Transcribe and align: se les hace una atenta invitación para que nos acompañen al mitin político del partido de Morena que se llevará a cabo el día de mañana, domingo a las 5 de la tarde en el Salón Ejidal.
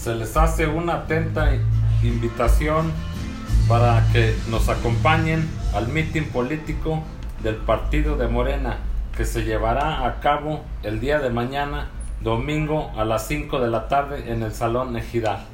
se 0.00 0.14
les 0.14 0.34
hace 0.38 0.66
una 0.66 0.94
atenta 0.94 1.50
invitación 2.02 2.90
para 3.68 4.06
que 4.12 4.34
nos 4.48 4.70
acompañen 4.70 5.46
al 5.74 5.88
mitin 5.88 6.24
político 6.24 7.02
del 7.42 7.56
partido 7.56 8.16
de 8.16 8.26
Morena 8.26 8.78
que 9.14 9.26
se 9.26 9.44
llevará 9.44 10.06
a 10.06 10.20
cabo 10.20 10.64
el 10.82 11.00
día 11.00 11.18
de 11.18 11.28
mañana, 11.28 11.88
domingo 12.22 12.90
a 12.96 13.04
las 13.04 13.26
5 13.26 13.60
de 13.60 13.68
la 13.68 13.88
tarde 13.88 14.32
en 14.32 14.42
el 14.42 14.54
Salón 14.54 14.96
Ejidal. 14.96 15.44